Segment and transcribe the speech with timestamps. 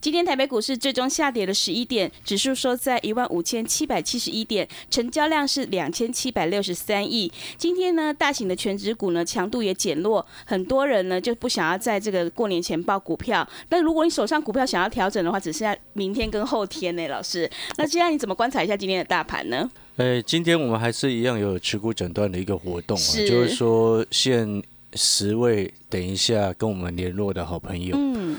[0.00, 7.30] 今天台北股市最终下跌了十一点，指数收在一万五千七百七十一点，成交量是两千七百六十三亿。
[7.56, 13.46] 今天呢，大型的全指股呢强度也减弱，很多人呢就不想要在这个过年前报股票。
[13.70, 17.50] 那如果你手上股票想要调整的话，只剩下明天跟后天呢，老师。
[17.76, 19.68] 那接下来你怎么观察一下今天的大盘呢？
[19.96, 24.62] 呃，今天我们还是一样有持股诊断的一个活动啊，就是说限
[24.94, 27.96] 十位等一下跟我们联络的好朋友。
[27.98, 28.36] 嗯。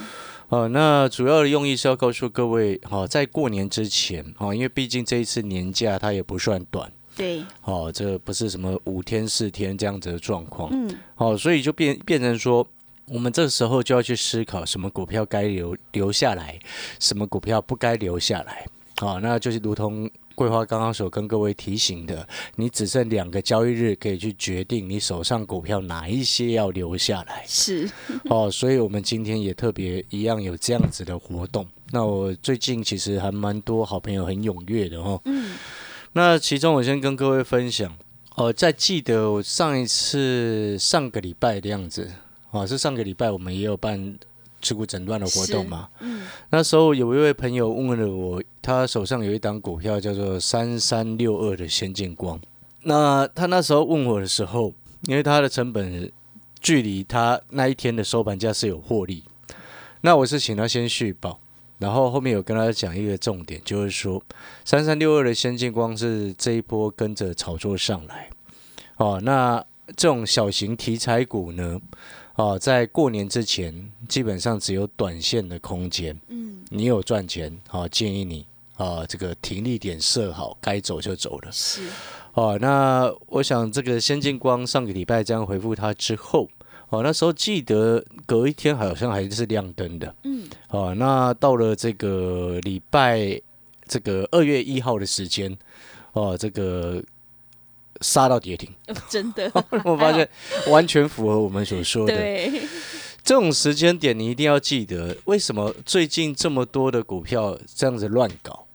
[0.49, 12.67] 哦，那主要的用意是要告诉各位，哈，在过年之前，哈，因为毕竟这一次年假它也不算短，对，哦，这不是什么五天四天这样子的状况，嗯，好，所以就变变成说，
[13.07, 16.59] 我们这时候就要去思考，什么股票该留留下来，
[16.99, 18.65] 什么股票不该留下来，
[18.97, 20.09] 好，那就是如同。
[20.39, 27.43] 桂花刚刚所跟各位提醒的，你只剩两个交易日可以去决定你手上股票哪一些要留下来。
[27.45, 27.85] 是
[28.29, 31.67] 哦，所以我们今天也特别一样有这样子的活动。
[31.91, 35.19] 那我最近其实还蛮多好朋友很踊跃的哦。
[35.25, 35.57] 嗯。
[36.13, 37.93] 那其中我先跟各位分享
[38.35, 42.09] 哦，在记得我上一次上个礼拜的样子
[42.51, 44.17] 哦，是上个礼拜我们也有办。
[44.61, 52.39] 持股诊断的活动嘛，嗯，那时候有一位朋友问了我，他手上有一档股票叫做三三六二的先进光。
[52.83, 56.11] 那他那时候问我的时候，因为他的成本
[56.59, 59.23] 距离他那一天的收盘价是有获利，
[60.01, 61.39] 那我是请他先续报，
[61.77, 64.21] 然后后面有跟他讲一个重点，就是说
[64.65, 68.29] 三三六二的先进光是这一波跟着炒作上来，
[68.97, 69.63] 哦，那
[69.97, 71.79] 这种小型题材股呢？
[72.39, 76.17] 哦，在过年之前，基本上只有短线的空间。
[76.29, 81.51] 嗯，你有赚钱，好建议你啊，这个停利点设好，该走就走了。
[81.51, 81.81] 是。
[82.35, 86.47] 哦，那我想这个先进光上个礼拜这样回复他之后，
[86.87, 90.15] 哦，那时候记得隔一天好像还是亮灯的。
[90.23, 90.47] 嗯。
[90.69, 93.37] 哦，那到了这个礼拜
[93.85, 95.57] 这个二月一号的时间，
[96.13, 97.03] 哦，这个。
[98.01, 98.69] 杀到跌停，
[99.09, 99.51] 真的，
[99.83, 100.27] 我发现
[100.67, 102.15] 完全符合我们所说的。
[102.15, 102.61] 对，
[103.23, 108.65] 这种时间点你一定要记得，为什么最近这么多的股票这样子乱搞，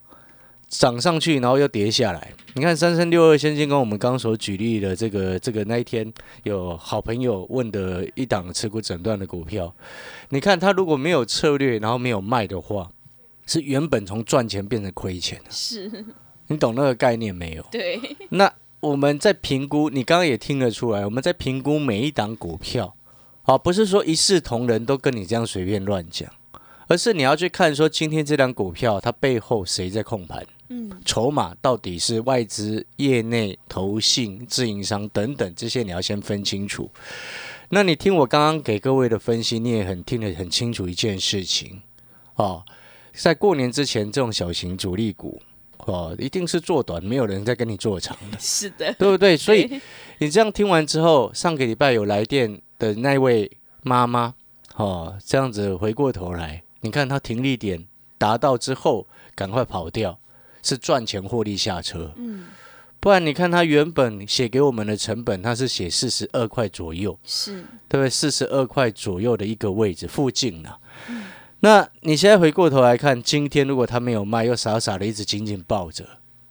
[0.69, 2.33] 涨上去然后又跌下来？
[2.55, 6.13] 你看三三六二先进跟我们刚刚所举例的这个这个那一天
[6.45, 9.75] 有好朋友问的一档持股诊断的股票，
[10.29, 12.91] 你看他如果没有策略，然后没有卖的话，
[13.47, 15.51] 是原本从赚钱变成亏钱的。
[15.51, 15.91] 是，
[16.47, 17.67] 你懂那个概念没有？
[17.73, 17.99] 对，
[18.29, 18.53] 那。
[18.85, 22.95] 我们在评估，你刚刚也听得出来，我们在评估每一档股票，
[23.41, 26.31] 好，不是说一视同仁都跟你这样随便乱讲，
[26.87, 36.91] 而是你要去看说今天这档股票它背后谁在控盘，嗯，筹码到底是外资、业内、投信、自营商等等这些，你要先分清楚。
[37.71, 41.81] 那你听我刚刚给各位的分析，你也很听得很清楚一件事情，
[42.35, 42.63] 哦，
[43.15, 45.41] 在过年之前这种小型主力股。
[45.79, 49.37] 哦，一定是做短，没有人在跟你做长的， 是的，对不对？
[49.37, 49.81] 所以
[50.19, 53.51] 你这样听完之后，上个礼拜有来电的那位
[53.83, 54.35] 妈妈，
[54.77, 57.87] 哦，这样子回过头来，你看她停利点
[58.17, 60.19] 达到之后，赶快跑掉，
[60.63, 62.13] 是赚钱获利下车。
[62.17, 62.47] 嗯，
[63.01, 68.09] 不然你看他原本写给我们的成本，他是写四十二块左右，是对不对？
[68.09, 70.71] 四十二块左右的一个位置附近呢。
[71.65, 76.05] 那你现在回过头来看，今天如果他没有卖，又傻傻的一直紧紧抱着，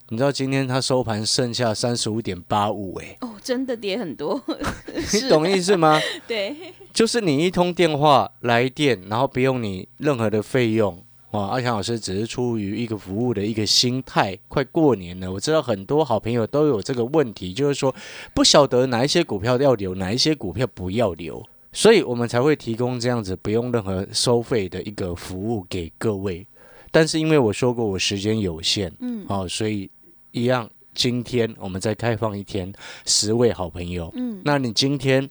[0.10, 4.42] 你知道今天他收盘剩下三十五点八五，哎，哦，真的跌很多，
[5.14, 6.02] 你懂意思吗？
[6.28, 6.56] 对，
[6.92, 11.42] 就是你一通电话来电，然后不用你任何的费用啊。
[11.42, 17.94] 阿强老师只是出于一个服务的一个心态，快过年了，我知道很多好朋友都有这个问题，就是说
[18.34, 21.46] 不晓得哪一些股票要留，哪一些股票不要留。
[21.74, 26.46] 所以我们才会提供这样子不用任何收费的一个服务给各位，
[26.92, 29.90] 但是因为我说过我时间有限，嗯，好，所以
[30.32, 32.72] 一样，今天我们再开放一天
[33.06, 35.28] 十位好朋友，嗯，那你今天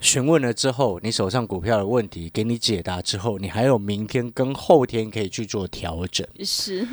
[0.00, 6.86] 询问了之后，你手上股票的问题给你解答之后，你还有明天跟后天可以去做调整，是，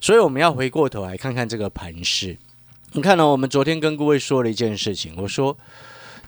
[0.00, 2.38] 所以我们要回过头来看看这个盘势。
[2.92, 3.26] 你看呢？
[3.26, 5.58] 我们昨天跟各位说了一件事情，我说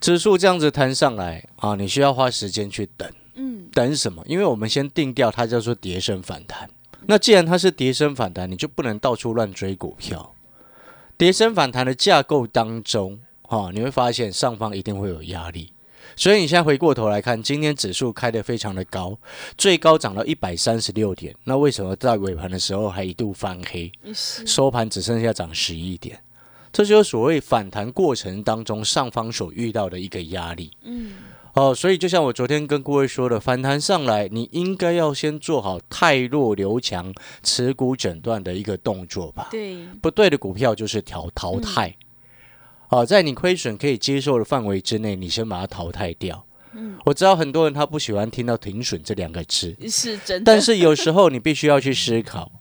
[0.00, 3.10] 指数这样子弹上来啊，你需要花时间去等。
[3.34, 4.22] 嗯，等什么？
[4.26, 6.70] 因为我们先定掉它叫做跌升反弹。
[7.06, 10.34] 那既然它是跌升反弹，你就不能到处乱追股票。
[11.16, 15.72] 跌升反弹的架构当中，哈，你会发现上方一定会有压力。
[16.14, 19.18] 所以你现在回过头来看，今天指数开得非常的高，
[19.58, 21.34] 最高涨到一百三十六点。
[21.44, 26.18] 那为什么在尾盘的时候还一度翻黑，收盘只剩下涨十一点？
[26.76, 30.70] 这就是所谓反弹过程当中上方所遇到的一个压力。
[30.82, 31.14] 嗯，
[31.54, 39.48] 哦，所以就像我昨天跟各位说的，反弹上来，你应该要先做好太弱留强、持股诊断的一个动作吧。
[39.50, 41.96] 对，不对的股票就是调淘汰。
[42.88, 46.44] 好，在你亏损可以接受的范围之内，你先把它淘汰掉。
[46.74, 50.52] 嗯，我知道很多人他不喜欢听到“停损”这两个字，是真的。
[50.52, 52.52] 但是有时候你必须要去思考，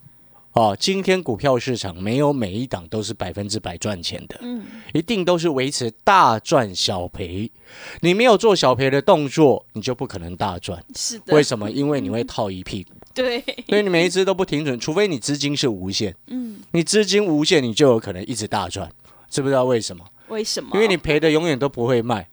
[0.56, 7.52] 哦，今天股票市场没有每一档都是百分之百赚钱的，嗯，一定都是维持大赚小赔。
[8.00, 10.81] 你没有做小赔的动作，你就不可能大赚。
[10.96, 11.36] 是的。
[11.36, 11.69] 为什么？
[11.69, 12.92] 因为你会套一屁股。
[13.13, 13.42] 对。
[13.68, 16.16] 所以你每一只都不停损，除非你资金是无限。
[16.28, 16.62] 嗯。
[16.72, 18.90] 你资金无限，你就有可能一直大赚。
[19.30, 20.06] 知不知道为什么？
[20.30, 20.69] 为什么？
[20.74, 22.30] 因为你赔的永远都不会卖，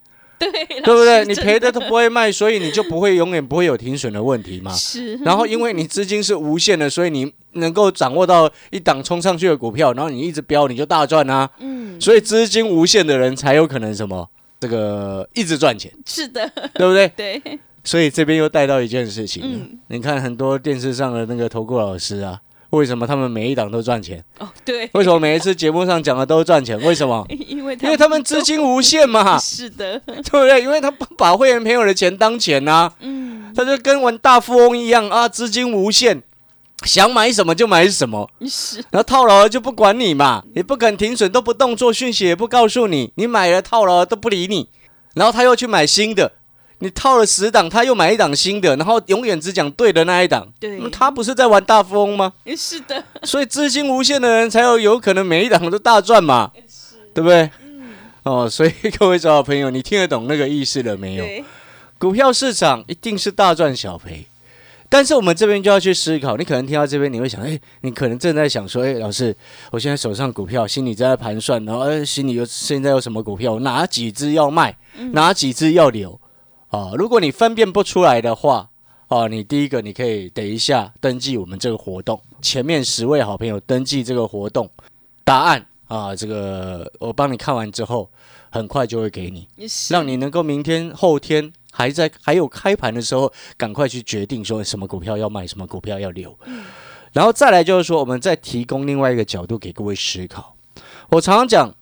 [0.51, 1.25] 对对不对？
[1.25, 4.73] 你赔的都不会卖，所以你就不会永远不会有停损的问题嘛。
[4.73, 5.17] 是。
[5.25, 11.49] 然后因为你资金是无限的，所以你能够掌握到一档冲上去的股票，然后你一直飙，你就大赚啊。
[11.61, 12.01] 嗯。
[12.01, 14.29] 所以资金无限的人才有可能什么？
[14.59, 15.93] 这个一直赚钱。
[16.07, 16.51] 是的。
[16.75, 17.09] 对不对？
[17.17, 17.61] 对。
[17.85, 22.41] 所以这边又带到一件事情，嗯，你看很多电视上的那个投顾老师啊。
[22.73, 24.25] 为什么他们每一档都赚钱？
[24.39, 24.89] 哦，对。
[24.95, 26.81] 为什么每一次节目上讲的都赚钱？
[26.81, 27.27] 为什么？
[27.29, 29.37] 因为因为他们资金无限嘛。
[29.41, 30.63] 是的， 对不对？
[30.63, 32.91] 因为他不把会员朋友的钱当钱呐。
[33.01, 33.53] 嗯。
[33.55, 36.23] 他就跟玩大富翁一样啊，资金无限，
[36.85, 38.31] 想买什么就买什么。
[38.49, 38.79] 是。
[38.91, 44.71] 然后套牢了就不管你嘛，也不肯停损，都不动作，讯息也不告诉你，你买了套牢了都不理你，
[45.15, 46.33] 然后他又去买新的。
[46.83, 50.49] 你套了十档，他又买一档新的，然后永远只讲对的那一档。
[50.59, 52.33] 对，他不是在玩大富翁吗？
[52.57, 53.05] 是的。
[53.23, 56.51] 所以资金无限的人才有有可能每一档都大赚嘛，
[57.15, 57.49] 对不对？
[57.65, 57.93] 嗯。
[58.25, 61.25] 哦， 所以各位小朋友，你听得懂那个意思了没有？
[61.99, 64.27] 股票市场一定是大赚小赔，
[64.89, 66.37] 但是我们这边就要去思考。
[66.37, 69.33] 你可能听到这边，你会想，哎，你可能正在想说，哎，老师，
[69.71, 74.77] 我现在手上股票，心里在盘算，然后哎，心里有现在有什么股票，哪几只要卖，
[75.13, 76.21] 哪几只要留。
[76.73, 78.71] 啊，如果你分辨不出来的话，
[79.09, 84.71] 哦，你第一个你可以等一下登记我们这个活动，前面十位好朋友登记这个活动，
[85.23, 88.11] 答案啊，这个我帮你看完之后，
[88.51, 89.47] 很快就会给你，
[89.91, 96.35] 让你能够明天后天还在还有开盘的时候，赶快去决定说什么股票要卖，什么股票要留。
[97.13, 100.57] 然后再来就是说，我们再提供另外一个角度给各位思考。
[101.11, 101.75] 我常常讲，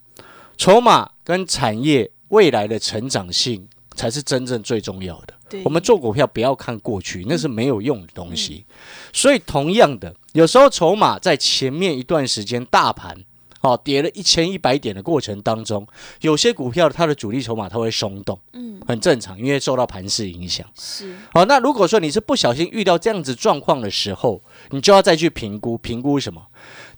[0.56, 3.68] 筹码跟产业未来的成长性。
[3.94, 5.34] 才是真正最重要的。
[5.64, 8.64] 我们做股票不要看过去，那是没有用的东西。
[9.12, 13.16] 所以同样的，有时候筹码在前面一段时间大盘
[13.62, 15.86] 哦跌了一千一百点的过程当中，
[16.20, 20.64] 有些股票它的主力筹码它会松动，嗯，很正常，因为受到盘势影响。
[20.78, 21.16] 是。
[21.32, 24.40] 好，那如果说你是不小心遇到这样子状况的时候，
[24.70, 26.46] 你就要再去评估，评估什么？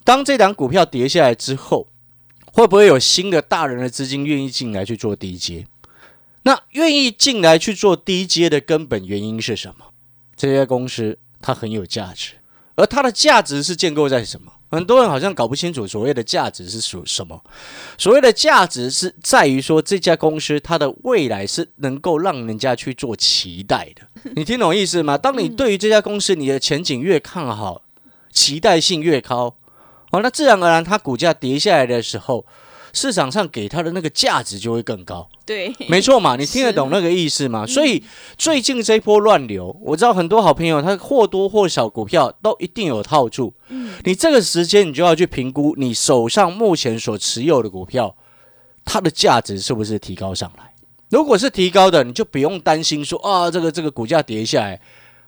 [0.04, 1.88] 当这档股票跌下来之后，
[2.52, 5.66] 会不会有新的大人的资金愿意进来去做低阶？
[6.44, 9.86] 那愿意进来去做低阶的根本原因是什么？
[10.34, 12.32] 这些公司它很有价值，
[12.74, 14.50] 而它的价值是建构在什么？
[14.70, 17.40] 很多人好像搞不清楚所谓的价值是属什么。
[17.98, 24.32] 所谓的价值是在于说这家公司它的未来是能够让人家去做期待的。
[24.34, 25.16] 你听懂意思吗？
[25.18, 27.82] 当你对于这家公司你的前景越看好，
[28.32, 29.54] 期待性越高，
[30.10, 32.44] 哦，那自然而然它股价跌下来的时候。
[32.92, 37.66] 市场上给它的那个价值就会更高，对，没错嘛，你听得懂那个意思吗？
[37.66, 38.02] 所以
[38.36, 48.14] 最近这波乱流，我知道很多好朋友他或多或少股票都一定有套住，嗯，你这个时间你就要去评估你手上目前所持有的股票，
[48.84, 50.72] 它的价值是不是提高上来？
[51.08, 54.80] 如果是提高的，你就不用担心说啊，这个这个股价跌下来，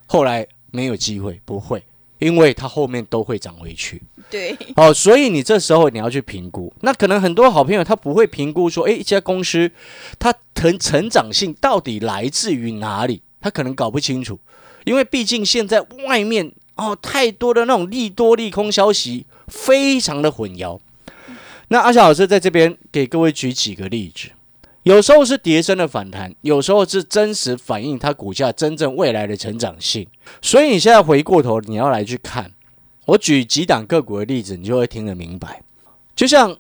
[0.06, 1.82] 后来没有机会，不会。
[2.24, 4.00] 因为它后面都会涨回去，
[4.30, 6.72] 对，哦，所以你这时候你要去评估。
[6.80, 9.70] 那可能很多好朋友他不会评估说，哎，一家公司
[10.18, 13.20] 它成成长性到底来自于哪里？
[13.42, 14.40] 他可能搞不清楚，
[14.84, 20.80] 因为毕竟现在外面哦太多的那种利多利空消息，非常的混淆。
[21.68, 24.30] 那阿小老师在这边给各位举几个例子。
[24.84, 30.06] 有时候是叠升的反弹，有时候是真实反映它股价真正未来的成长性。
[30.40, 32.52] 所以你现在回过头，你要来去看，
[33.06, 35.62] 我举几档个股的例子，你就会听得明白。
[36.14, 36.56] 就像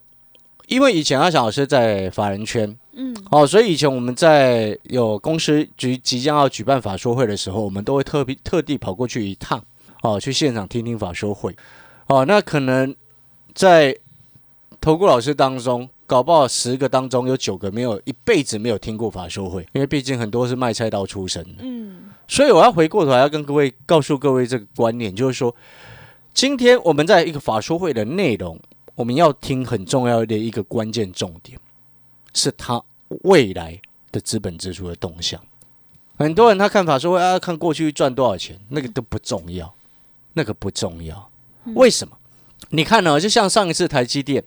[0.68, 9.62] 因为以前阿翔老师在法人圈，嗯，哦，所以以前我们在有公司即即将要举办法说会的时候，我们都会特别特地跑过去一趟，
[10.02, 11.54] 哦，去现场听听法说会，
[12.06, 12.96] 哦，那可能
[13.52, 13.94] 在
[14.80, 25.52] 投顾老师当中，搞不好十个当中有九个没有一辈子没有听过法说会，因为毕竟很多是卖菜刀出身的，嗯，所以我要回过头来要跟各位告诉各位这个观念，就是说。
[26.32, 28.60] 今天我们在一个法说会的内容，
[28.94, 31.58] 我们要听很重要的一个关键重点，
[32.32, 32.80] 是他
[33.22, 33.80] 未来
[34.12, 35.40] 的资本支出的动向。
[36.16, 39.74] 很多人他看法说会啊，看过去赚多少钱，那个都不重要，
[40.34, 41.28] 那个不重要。
[41.74, 42.16] 为什么？
[42.70, 43.20] 你看呢？
[43.20, 44.42] 就像上一次台积电，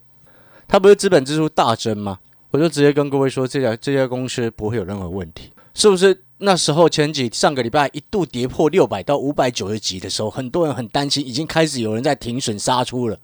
[0.67, 2.19] 它不是资本支出大增吗？
[2.51, 6.23] 我就直接跟各位说，这家这家公司不会有任何问题，是不是？
[6.39, 13.17] 那时候前几上个礼拜一度跌破六百到五百九十几的时候，很多人很担心，已经开始有人在停损杀出了。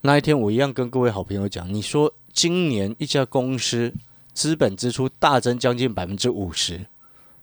[0.00, 3.94] 那一天我一样跟各位好朋友讲，你说今年一家公司
[4.32, 6.86] 资本支出大增将近百分之五十，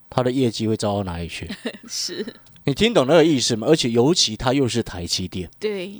[0.09, 1.49] 它的业绩会糟到哪里去？
[1.87, 2.25] 是
[2.65, 3.67] 你听懂那个意思吗？
[3.67, 5.93] 而且尤其它又是台积电，对，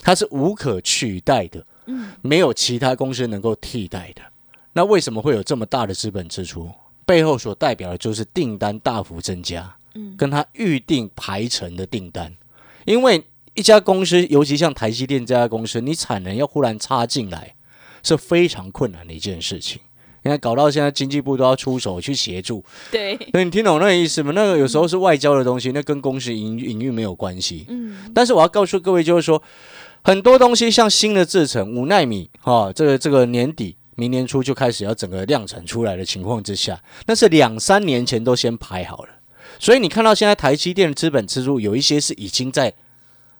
[0.00, 4.22] 它是无可取代的，嗯，没有其他公司能够替代的。
[4.72, 6.70] 那为什么会有这么大的资本支出？
[7.04, 12.34] 背后所代表的就是订单大幅增加，嗯，跟他预定排程的订单，
[12.84, 13.22] 因为
[13.54, 17.54] 一家公司，尤其像台积电这家公司，你产能要忽然插进来，
[18.02, 19.80] 是非常困难的一件事情。
[20.22, 24.32] 你看，搞到现在经济部都要出手去协助，对，那你听懂那个意思吗？
[24.34, 28.10] 那个有时候是外交的东西，那跟公司营营运没有关系，嗯。
[28.12, 29.40] 但是我要告诉各位，就是说，
[30.06, 33.76] 很多东西像新的制程五纳米，哈，这个这个年底。
[33.96, 39.08] 明年初就开始要整个量产出来的情况之下，那是两三年前都先排好了。
[39.58, 42.72] 所以你看到现在台积电的资本支出有一些是已经在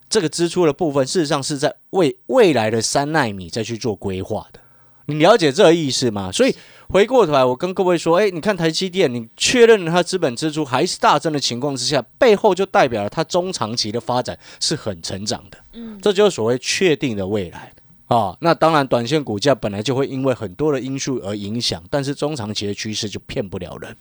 [0.09, 4.59] 这个支出的部分，事实上是在为未来的三纳米再去做规划的。
[5.07, 6.31] 你了解这个意思吗？
[6.31, 6.55] 所以
[6.89, 15.59] 回过头来，我跟各位说，哎，你看台积电，你确认了它资本支出还是大增的情况之下，背后就代表了它中长期的发展是很成长的。
[15.73, 17.73] 嗯，这就是所谓确定的未来。
[18.07, 23.97] 啊，那当然，短线股价本来就会因为很多的因素而影响，但是中长期的趋势就骗不了人。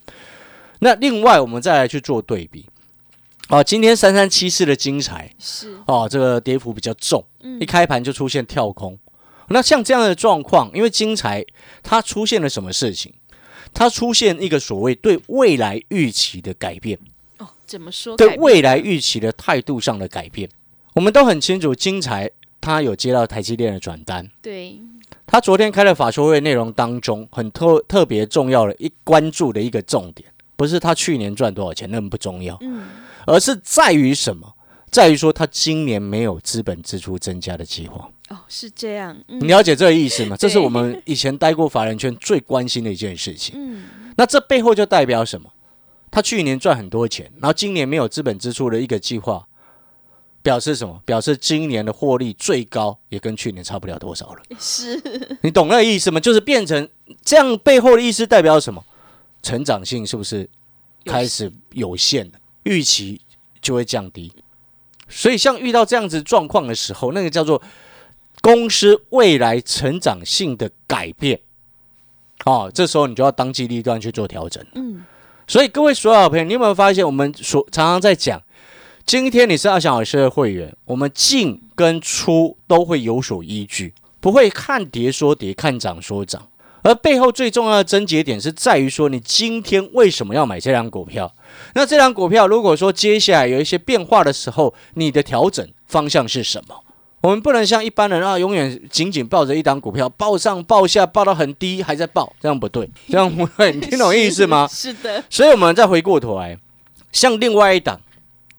[0.79, 2.67] 那另外，我们再来去做对比。
[3.47, 7.23] 啊，今天三三七四的精彩是哦，这个跌幅比较重，
[7.59, 8.97] 一开盘就出现跳空。
[9.49, 11.45] 那像这样的状况，因为金财
[11.83, 13.13] 它出现了什么事情？
[13.73, 16.97] 它出现一个所谓对未来预期的改变。
[17.37, 18.15] 哦，怎么说？
[18.15, 20.49] 对未来预期的态度上的改变，
[20.93, 22.31] 我们都很清楚，金财。
[22.61, 24.81] 他有接到台积电的转单，对。
[25.27, 32.87] 他昨天开的法说会内容当中，很特特别重要的一关注的一个重点，不是他去年赚多少钱，那么不重要，嗯，
[33.27, 34.51] 而是在于什么？
[34.89, 38.09] 在于说他今年没有资本支出增加的计划。
[38.29, 40.35] 哦，是这样，你了解这个意思吗？
[40.37, 43.53] 这是我们以前待过法人圈最关心的一件事情。
[43.57, 43.83] 嗯，
[44.17, 45.51] 那这背后就代表什么？
[46.09, 49.45] 他去年赚很多钱，然后今年没有资本支出的一个计划。
[50.41, 51.01] 表示什么？
[51.05, 54.43] 表示今年的获利最高也跟去年差不了多少了。
[54.59, 55.01] 是
[55.41, 56.19] 你懂那个意思吗？
[56.19, 56.87] 就是变成
[57.23, 58.85] 这样，背后的意思代表什么？
[59.41, 60.47] 成长性是不是
[61.03, 62.33] 开始有限了？
[62.61, 63.19] 预期
[63.59, 64.31] 就会降低。
[65.09, 67.59] 所以，像遇到这样子状况的时候，那个叫做
[68.45, 71.39] 公司未来成长性的改变。
[72.45, 74.63] 哦，这时候你就要当机立断去做调整。
[74.75, 75.03] 嗯。
[75.47, 78.39] 所以，各位所有朋友，你有没有发现，我们所常常在讲？
[79.03, 86.47] 今天你是二小老师的会员，我们进跟出都会有所依据，不会看跌说跌，看涨说涨。
[86.83, 91.33] 而背后最重要的症结点是在于说，你今天为什么要买这张股票？
[91.73, 96.83] 那这张股票如果说接下来有一些变化的时候，你的调整方向是什么？
[97.21, 104.67] 我们不能像一般人啊，永远紧紧抱着一档股票，抱上抱下，抱到很低还在抱，这样不对， 这样不对， 你听懂意思吗？
[104.71, 105.23] 是的。
[105.29, 106.57] 所以我们再回过头来，
[107.11, 107.99] 像另外一档。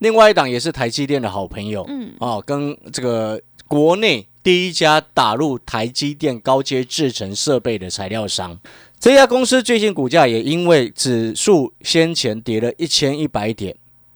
[0.00, 8.58] 另外一档也是台积电的好朋友，嗯，哦，跟这个国内第一家打入台积电高阶制程设备的材料商，
[9.00, 13.74] 这家公司最近股价也因为指数先前跌了一千一百点，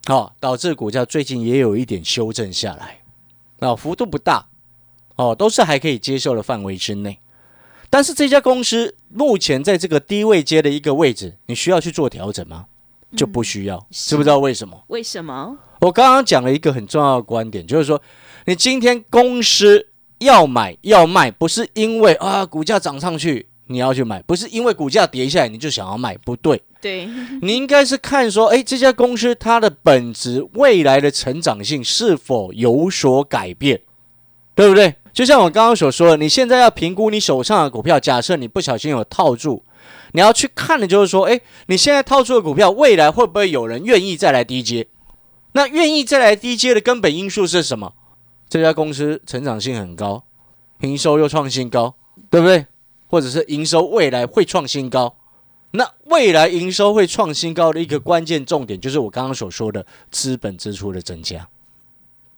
[0.08, 2.98] 哦，导致股价最近也有一点修正下来，
[3.60, 4.46] 哦，幅度不大，
[5.16, 7.20] 哦，都是还可以接受的范围之内。
[7.88, 12.66] 但是这家公司目前在这个低位阶的一个位置，你需要去做调整吗？
[13.16, 14.84] 就不需要，知不知道为什么？
[14.86, 15.58] 为什么？
[15.80, 18.00] 我刚刚讲了一个很重要的观点，就是说，
[18.44, 19.88] 你今天公司
[20.18, 26.62] 要买要卖，不是因为啊股价涨上去你要去买，不是因为股价跌下来你就想要卖，不对。
[26.80, 27.08] 对，
[27.42, 33.82] 你应该是看说，哎，这家公司它的本质未来的成长性是否有所改变？
[34.54, 34.94] 对不对？
[35.12, 39.64] 就像我刚刚所说的，你现在要评估你手上的股票，假设你不小心有套住，
[40.12, 44.86] 你要去看的就是说，哎，你现在套住的股票，未来会不会有人愿意再来低接？
[45.52, 47.92] 那愿意再来低接的根本因素是什么？
[48.48, 50.24] 这家公司成长性很高，
[50.80, 51.94] 营收又创新高，
[52.30, 52.66] 对不对？
[53.08, 55.16] 或者是营收未来会创新高？
[55.72, 61.48] 那未来营收会创新高的一个关键重点，就是我刚刚所说的资本支出的增加。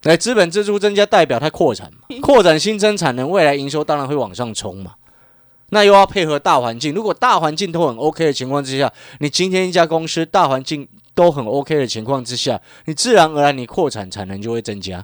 [0.03, 4.95] 来，资本支出增加代表它扩产嘛， 扩展新增产能，未来营收当然会往上冲嘛。
[5.69, 15.03] 那又要配合大环境，如果大环境都很 OK 的情况之下，你今天一家公司大环境都很 OK 的情况之下，你自然而然你扩产产能就会增加，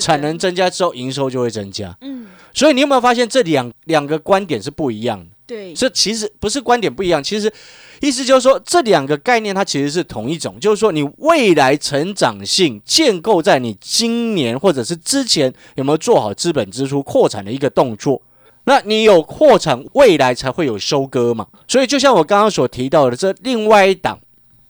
[0.00, 1.96] 产能增加之后营收就会增加。
[2.02, 5.26] 嗯，所以你有没有发现这两两个观点是不一样的？
[5.46, 7.52] 对，这其实不是观点不一样，其实
[8.00, 18.22] 意思就是说这两个概念它其实是同一种，就是说你未来成长性建构在你今年或者是之前有没有做好资本支出扩产的一个动作，
[18.64, 21.46] 那你有扩产，未来才会有收割嘛。
[21.66, 24.18] 所以就像我刚刚所提到的，这另外一档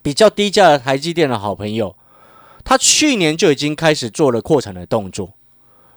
[0.02, 1.94] 比较低价的台积电的好朋友，
[2.64, 5.34] 他去年就已经开始做了扩产的动作，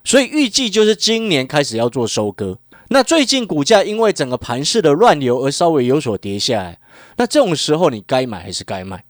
[0.05, 2.57] 所以预计就是今年开始要做收割。
[2.89, 6.79] 那最近股价因为整个盘势的乱流而稍微有所跌下来，
[7.17, 9.03] 那这种时候你该买还是该卖？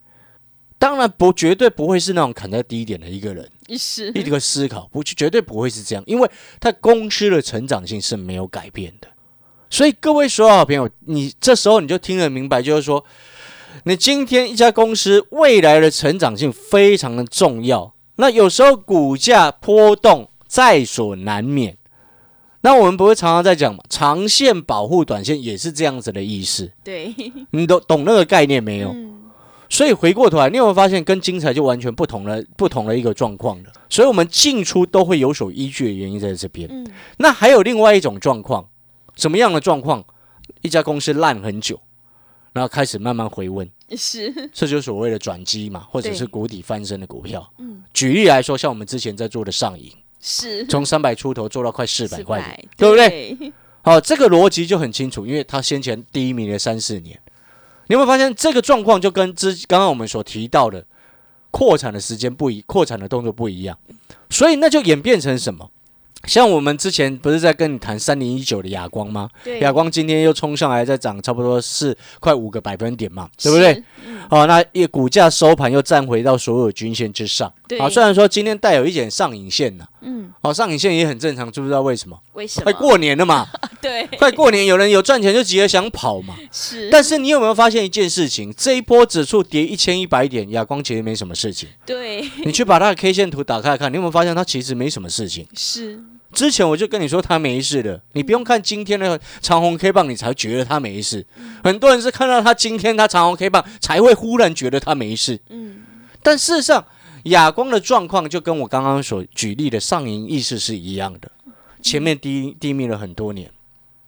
[0.80, 9.08] 当然不，绝对不会是那种砍在低点的一个人，是一个思考，不绝对不会是这样，因为它公司的成长性是没有改变的。
[9.70, 13.04] 所以各位所有好朋友，你这时候你就听得明白，就是说，
[13.84, 17.94] 你今天一家公司未来的成长性非常的重要。
[18.18, 21.78] 那有时候股价波动在所难免。
[22.62, 23.84] 那我们不会常常在讲嘛？
[23.90, 26.72] 长线保护短线也是这样子的意思。
[26.82, 27.14] 对，
[27.52, 28.96] 你都懂那个概念没有？
[29.70, 33.70] 所以回过头来，你有没有发现跟精彩就完全不同了，不同的一个状况了？
[33.90, 36.70] 所以我们进出都会有所依据的原因在这边。
[36.72, 38.66] 嗯，那还有另外一种状况，
[39.18, 40.06] 什么样的状况？
[40.62, 41.82] 一家公司烂很久，
[42.54, 47.52] 然后开始慢慢回温，是，这就是所谓的转机嘛，或者是谷底翻身的股票。
[47.58, 49.92] 嗯，举例来说，像我们之前在做的上影。
[50.28, 53.54] 是从三百出头做到快四百块，对不对？
[53.84, 57.20] 好，这个逻辑就很清楚，因为他先前第一名的三四年，
[57.86, 60.84] 你有没有发现这个状况就跟之刚刚我们所提到的
[61.52, 63.78] 扩产的时间不一，扩产的动作不一样，
[64.32, 65.70] 所以那就演变成什么？
[66.26, 69.30] 像我们之前不是在跟你谈三零一九的亚光吗？
[69.60, 73.84] 亚光今天又冲上来，再涨差不多是快五个百分点嘛，对不对？
[74.28, 77.54] 好，那也股价收盘又站回到所有均线之上。
[77.80, 82.20] 好，虽然说今天带有一点上影线呢，嗯，好，上影线也很正常，知不知道为什么？
[82.34, 82.64] 为什么？
[82.64, 83.48] 快过年了嘛，
[83.82, 86.36] 对，快过年，有人有赚钱就急着想跑嘛。
[86.52, 88.54] 是，但是你有没有发现一件事情？
[88.56, 91.68] 这一波指数跌一千一百点，亚光其实没什么事情。
[91.86, 95.48] 对，你去把它的 K 线图打开看，你有没有发现它其实没什么事情？
[95.56, 96.00] 是。
[96.34, 101.26] 之前我就跟你说他没事的，你不用看今天的长虹 K 棒，你才觉得他没事。
[101.64, 105.40] 很多人是看到他今天他长虹 K 棒，才会忽然觉得他没事。
[105.50, 105.78] 嗯，
[106.22, 106.86] 但事实上，
[107.26, 111.32] 亚光的状况就跟我刚刚所举例的上影意识是一样的。
[111.82, 113.52] 前面低低迷了很多年，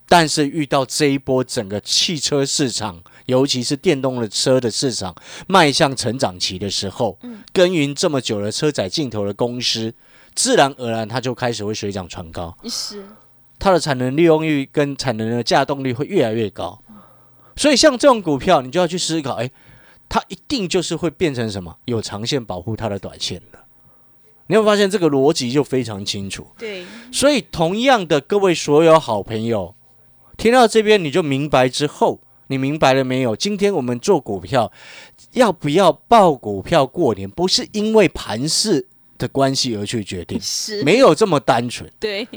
[0.08, 5.16] 但是遇到这一波整个汽车市场，尤其是电动的车的市场
[5.48, 7.20] 迈向成长期的时候，
[7.54, 9.94] 耕耘这么久的车载镜头的公司。
[10.34, 12.56] 自然而然，它就开始会水涨船高。
[12.66, 13.04] 是，
[13.58, 16.80] 它的产能利用率跟产能的价动力会越来越高。
[17.56, 19.50] 所以，像这种股票，你就要去思考：哎，
[20.10, 21.78] 它一定就是会变成什么？
[21.86, 23.60] 有长线保护它的短线的。
[24.48, 26.48] 你会发现这个逻辑就非常清楚。
[26.58, 26.86] 对。
[27.12, 29.76] 所以，同样的，各位所有好朋友，
[30.38, 33.36] 听到这边你就明白之后，你明白了没有？
[33.36, 34.72] 今天我们做股票，
[35.34, 37.30] 要不要报股票过年？
[37.30, 38.88] 不是因为盘势。
[39.20, 41.92] 的关系而去决定，是没有这么单纯。
[42.00, 42.28] 对，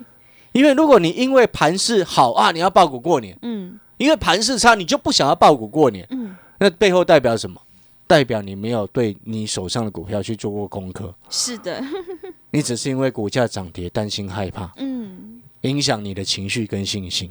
[0.53, 7.61] 因为如果你因为盘势好啊，你要报股过年，嗯，因为盘势差，你就不想要报股过年，嗯，那背后代表什么？
[8.07, 11.15] 代表你没有对你手上的股票去做过功课。
[11.31, 11.83] 是的，
[12.51, 17.31] 你只是因为股价涨跌担心害怕，嗯，影响你的情绪跟信心。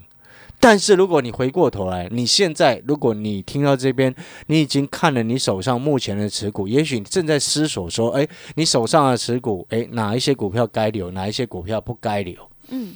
[0.61, 4.13] 但是如果你回过头来，你现在如果你听到这边，
[4.47, 12.35] 你已经看了你手上目前的持股，也许你正在思索说，哎，你手上的持股，哎，哪一些股票该留，哪一些股票不该留？
[12.69, 12.95] 嗯，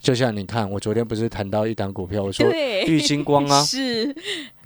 [0.00, 2.46] 就像你看，我昨天不是谈到一档股票，我说
[2.86, 4.14] 玉金光啊， 是。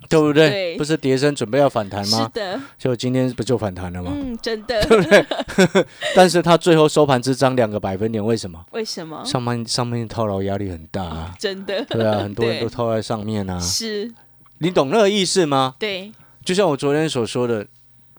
[0.09, 0.77] 对不对？
[0.77, 2.31] 不是跌升准备要反弹吗？
[2.35, 4.13] 是的，就今天不就反弹了吗？
[4.15, 5.25] 嗯，真的， 对不对？
[6.15, 8.65] 但是它最后收盘只涨两个百分点，为什么？
[8.73, 9.25] 为什么？
[9.25, 11.35] 上面上面套牢压力很大啊！
[11.39, 13.59] 真的，对啊， 很多人都套在上面啊。
[13.61, 14.13] 是，
[14.59, 15.75] 你懂那个意思吗？
[15.79, 16.13] 对，
[16.45, 17.67] 就像我昨天所说的，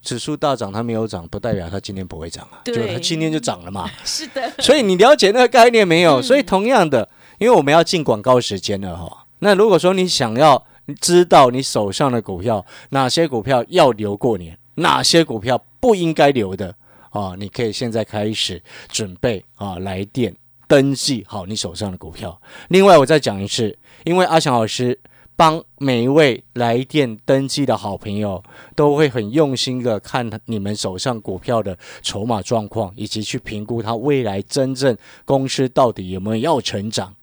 [0.02, 3.89] 指数大涨，它没有涨，不代表它今天不会涨啊，就对它今天就涨了嘛。
[4.04, 6.19] 是的，所以你了解那个概念没有？
[6.22, 7.08] 嗯所以同样的，
[7.39, 9.26] 因为我们要进广告时间了哈。
[9.39, 10.65] 那如果说你想要
[11.00, 16.76] 知道你手上的股票哪些股票要留过年，哪些股票不应该留的
[17.10, 20.36] 啊，你可以现在开始准备啊，来电
[20.67, 22.41] 登记好你手上的股票。
[22.69, 25.00] 另外，我再讲一次，因为阿翔老师。
[25.36, 28.43] 帮每一位来电登记的好朋友，
[28.76, 37.15] 都会很用心的看你们手上股票的筹码状况，以及去评估它未来真正公司到底有没有要成长，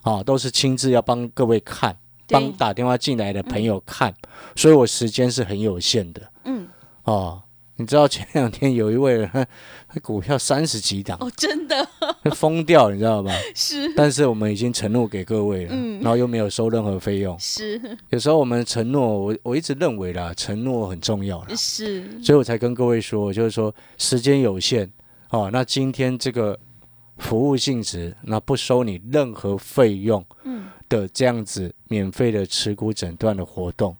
[0.00, 1.94] 啊，都是亲自要帮各位看，
[2.30, 4.14] 帮打电话进来的朋友看，
[4.56, 6.22] 所以我时间是很有限的。
[6.44, 6.68] 嗯，
[7.04, 7.42] 哦，
[7.76, 9.46] 你知道前两天有一位人，他
[9.88, 11.88] 他股票三十几档，哦，真的。
[12.34, 13.32] 疯掉，你知道吧？
[13.56, 13.92] 是。
[13.94, 16.00] 但是我们已经承诺给各位了，嗯。
[16.00, 17.38] 然后又没有收任何费用。
[17.38, 17.80] 是。
[18.10, 24.90] 有时候我们承诺，我我一直认为啦，承诺很重要啦，是，所以我才跟各位说，就是说时间有限。
[25.30, 25.48] 哦。
[25.52, 26.58] 那今天这个
[27.16, 33.96] 服务性质，那不收你任何费用嗯，的这样子免费的持股诊断的活动，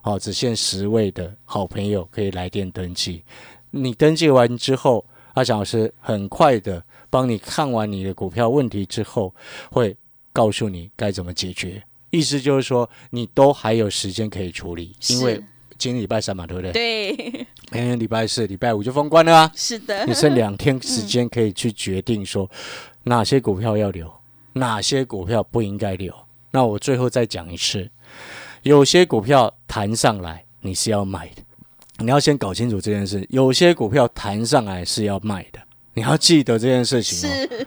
[0.00, 3.22] 哦，只限十位的好朋友可以来电登记。
[3.70, 9.34] 你登记完之后，阿翔老师很快的帮你看完你的股票问题之后，
[9.70, 9.94] 会
[10.32, 11.82] 告诉你该怎么解决。
[12.10, 15.34] 意思就是说，你都还有时间可以处理，因为
[15.76, 16.72] 今天礼拜三嘛，对不对？
[16.72, 19.52] 对，明 天礼拜四、礼拜五就封关了啊！
[19.54, 22.50] 是的，你剩两天时间可以去决定说
[23.02, 24.10] 哪些股票要留，
[24.54, 26.14] 哪些股票不应该留。
[26.50, 27.90] 那我最后再讲一次，
[28.62, 31.42] 有些股票弹上来你是要买的，
[31.98, 33.26] 你要先搞清楚这件事。
[33.30, 35.60] 有些股票弹上来是要卖的，
[35.94, 37.32] 你要记得这件事情哦。
[37.32, 37.66] 是，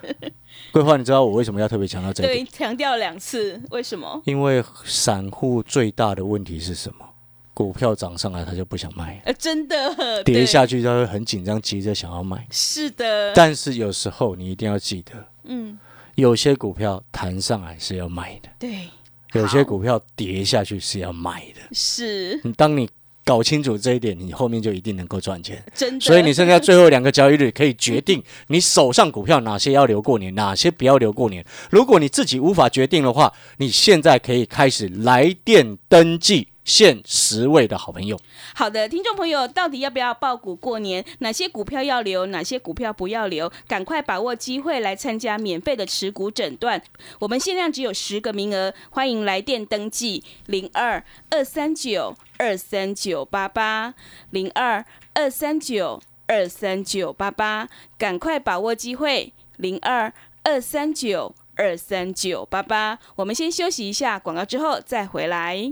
[0.72, 2.48] 桂花，你知道我为什么要特别强调这一对，点？
[2.52, 4.22] 强调两次，为什么？
[4.26, 7.06] 因为散户最大的问题是什么？
[7.54, 12.48] 股票涨上来他就不想卖，呃，真的跌下去他会很紧张，急着想要卖。
[12.50, 15.12] 是的，但是有时候你一定要记得，
[15.44, 15.78] 嗯，
[16.22, 18.88] 有些股票弹上来是要卖的，对，
[19.34, 21.62] 有些股票跌下去是要卖的。
[21.72, 22.88] 是你当你
[23.26, 25.64] 搞清楚这一点，你后面就一定能够赚钱。
[25.74, 31.44] 真的，所以你剩下最后两个交易日，可以决定 你手上股票哪些要留过年，哪些不要留过年。
[31.72, 38.20] 如果你自己无法决定的话，你现在可以开始来电登记，限十位的好朋友。
[38.54, 41.04] 好的，听众朋友，到底要不要报股过年？
[41.20, 43.52] 哪些股票要留，哪些股票不要留？
[43.68, 46.82] 赶快把握机会来参加免费的持股诊断。
[47.20, 53.94] 我们限量只有十个名额，欢迎来电登记零二二三九二三九八八
[54.30, 63.00] 零二二三九二三九八八，赶快把握机会零二二三九二三九八八。
[63.16, 65.72] 我们先休息一下广告，之后再回来。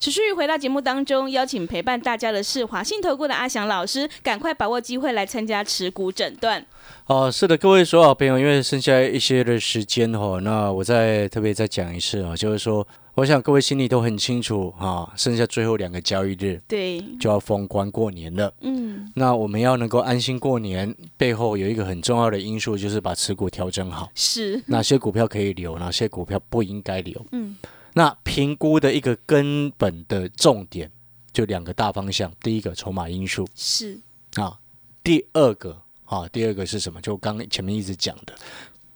[0.00, 6.64] 持续回到节目当中，邀请陪伴大家的是华信投顾的阿翔老师，赶快把握机会来参加持股诊断。
[7.06, 18.54] 哦，是的，各位所有好朋友，因为剩下一些的时间哈、那我再特别再讲一次啊，就是说，我想各位心里都很清楚啊，剩下最后两个交易日对，就要封关过年了。
[18.60, 27.26] 嗯，那我们要能够安心过年，背后有一个很重要的因素，就是把持股调整好，是，哪些股票可以留，哪些股票不应该留。
[27.32, 27.56] 嗯，
[27.98, 30.88] 那评估的一个根本的重点
[31.32, 33.98] 就两个大方向，第一个筹码因素是，
[34.36, 34.56] 啊，
[35.02, 37.02] 第二个啊，第二个是什么？
[37.02, 38.32] 就刚前面一直讲的。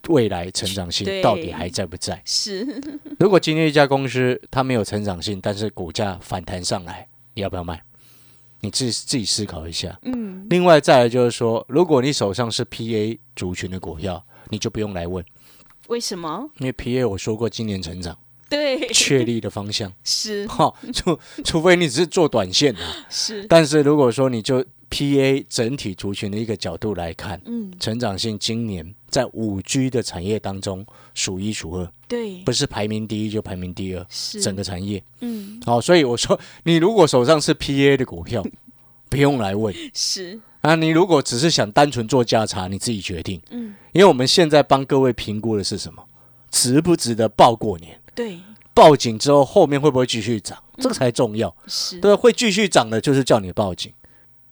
[0.08, 2.22] 未来成长性到底还在不在？
[2.24, 2.64] 是，
[3.18, 7.82] 如果今天一家公司它没有成长性，但是股价反弹上来，你要不要卖？
[8.60, 9.98] 你自己自己思考一下。
[10.02, 15.24] 嗯，另外再来就是说，如果你手上是 PA 族群的股票，你就不用来问，
[15.88, 16.48] 为什么？
[16.58, 18.16] 因为 PA 我说过今年成长
[18.52, 20.46] 对，确立的方向，是。
[20.46, 30.84] 哈，除 除非你只是做短线啊，是，但是如果说你就 PA 整体族群的一个角度来看，嗯，成长性今年在五 G 的产业当中
[31.14, 34.42] 数一数二，对，不是排名第一就排名第二，是。
[34.42, 35.02] 整个产业。
[35.20, 38.44] 嗯，好、所以我说，你如果手上是 PA 的股票，
[39.08, 39.74] 不用来问。
[39.94, 40.74] 是，啊。
[40.74, 43.40] 你如果只是想单纯做价差，你自己决定。
[43.50, 46.04] 嗯，因为我们现在帮各位评估的是什么？
[46.50, 47.98] 值不值得报过年？
[48.14, 48.40] 对，
[48.74, 50.58] 报警之后，后面会不会继续涨？
[50.78, 51.54] 这个才重要。
[51.66, 53.92] 是，对，会继续涨的，就是叫你报警。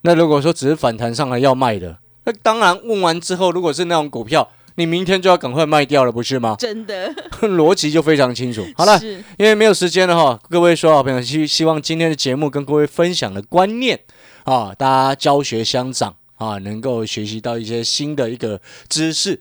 [0.02, 6.56] 那如果说只是反弹上来要卖的，那当然问完之后，如果是那种股票，你明天就要赶快卖掉了，不是吗？
[6.60, 8.64] 真的， 逻辑就非常清楚。
[8.76, 8.98] 好了，
[9.36, 14.00] 因为没有时间了哈，各位说好朋友希希望今天的节目跟各位分享的观念
[14.44, 19.38] 啊，大家教学相长啊，能够学习到一些新的一个知识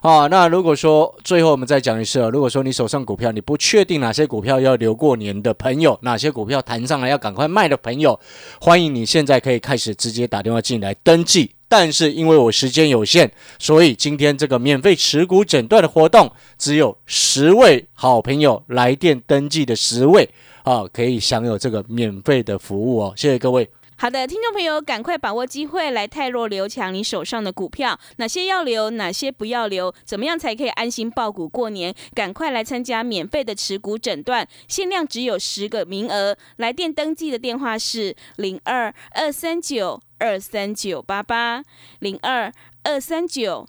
[0.00, 0.26] 啊。
[0.26, 8.20] 那如果说最后我们再讲一次啊，如果说你手上股票你不确定哪些股票要留过年的朋友，哪些股票弹上来要赶快卖的朋友，
[8.60, 11.52] 欢迎你现在可以开始直接打电话进来登记。
[11.70, 20.28] 但是因为我时间有限，所以今天这个免费持股诊断的活动，只有十位好朋友来电登记的十位
[20.64, 23.14] 啊，可以享有这个免费的服务哦。
[23.16, 23.66] 谢谢各位。
[23.96, 31.94] 好的，听众朋友，赶快把握机会来泰若留强你手上的股票，哪些要留，哪些不要留，怎么样才可以安心报股过年？
[32.12, 36.36] 赶快来参加免费的持股诊断，限量只有十个名额。
[36.56, 41.62] 来电登记的电话是零二二三九二三九八八
[42.00, 42.52] 零二
[42.82, 43.68] 二三九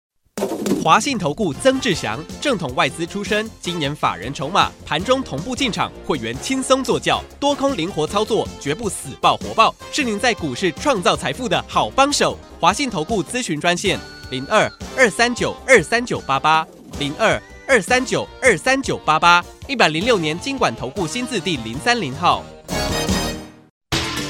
[0.83, 12.35] 华信投顾曾志祥，正统外资出身，今年法人筹码，盘中同步进场，会员轻松做教，多空灵活操作，绝不死爆活爆，是您在股市创造财富的好帮手。
[12.59, 13.99] 华信投顾咨询专线
[14.31, 14.67] 零二
[14.97, 16.65] 二三九二三九八八
[16.97, 22.43] 零二二三九二三九八八，一百零六年经管投顾新字第零三零号。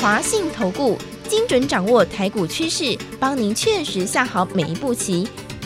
[0.02, 0.98] 华信投顾
[1.30, 5.30] 精准掌握台股趋势，帮您确实下好每一步棋，